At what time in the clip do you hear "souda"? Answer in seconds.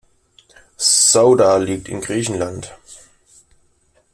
0.77-1.57